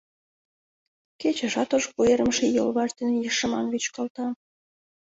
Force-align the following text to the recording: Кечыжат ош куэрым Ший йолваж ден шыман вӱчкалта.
Кечыжат 1.21 1.69
ош 1.75 1.85
куэрым 1.93 2.29
Ший 2.35 2.53
йолваж 2.57 2.89
ден 2.99 3.11
шыман 3.37 3.65
вӱчкалта. 3.71 4.27